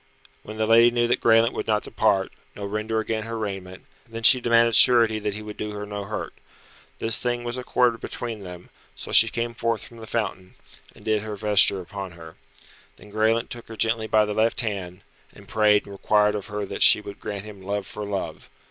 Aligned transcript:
When 0.41 0.57
the 0.57 0.65
lady 0.65 0.89
knew 0.89 1.07
that 1.07 1.21
Graelent 1.21 1.53
would 1.53 1.67
not 1.67 1.83
depart, 1.83 2.33
nor 2.55 2.67
render 2.67 2.99
again 2.99 3.21
her 3.25 3.37
raiment, 3.37 3.85
then 4.09 4.23
she 4.23 4.41
demanded 4.41 4.73
surety 4.73 5.19
that 5.19 5.35
he 5.35 5.43
would 5.43 5.57
do 5.57 5.73
her 5.73 5.85
no 5.85 6.05
hurt. 6.05 6.33
This 6.97 7.19
thing 7.19 7.43
was 7.43 7.55
accorded 7.55 8.01
between 8.01 8.41
them, 8.41 8.71
so 8.95 9.11
she 9.11 9.29
came 9.29 9.53
forth 9.53 9.85
from 9.87 9.97
the 9.97 10.07
fountain, 10.07 10.55
and 10.95 11.05
did 11.05 11.21
her 11.21 11.35
vesture 11.35 11.81
upon 11.81 12.13
her. 12.13 12.35
Then 12.95 13.11
Graelent 13.11 13.51
took 13.51 13.67
her 13.67 13.77
gently 13.77 14.07
by 14.07 14.25
the 14.25 14.33
left 14.33 14.61
hand, 14.61 15.03
and 15.33 15.47
prayed 15.47 15.83
and 15.85 15.91
required 15.93 16.33
of 16.33 16.47
her 16.47 16.65
that 16.65 16.81
she 16.81 16.99
would 16.99 17.19
grant 17.19 17.45
him 17.45 17.61
love 17.61 17.85
for 17.85 18.03
love. 18.03 18.49